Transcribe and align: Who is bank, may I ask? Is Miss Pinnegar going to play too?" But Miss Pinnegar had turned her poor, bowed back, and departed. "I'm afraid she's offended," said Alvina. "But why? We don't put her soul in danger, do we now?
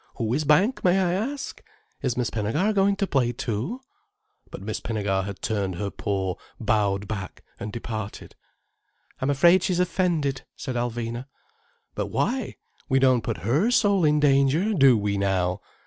Who 0.15 0.33
is 0.33 0.45
bank, 0.45 0.83
may 0.83 0.99
I 0.99 1.13
ask? 1.13 1.61
Is 2.01 2.17
Miss 2.17 2.31
Pinnegar 2.31 2.73
going 2.73 2.95
to 2.95 3.05
play 3.05 3.31
too?" 3.31 3.81
But 4.49 4.63
Miss 4.63 4.79
Pinnegar 4.79 5.25
had 5.25 5.43
turned 5.43 5.75
her 5.75 5.91
poor, 5.91 6.37
bowed 6.59 7.07
back, 7.07 7.43
and 7.59 7.71
departed. 7.71 8.35
"I'm 9.19 9.29
afraid 9.29 9.61
she's 9.61 9.79
offended," 9.79 10.41
said 10.55 10.75
Alvina. 10.75 11.27
"But 11.93 12.07
why? 12.07 12.55
We 12.89 12.97
don't 12.97 13.21
put 13.21 13.43
her 13.45 13.69
soul 13.69 14.03
in 14.03 14.19
danger, 14.19 14.73
do 14.73 14.97
we 14.97 15.19
now? 15.19 15.61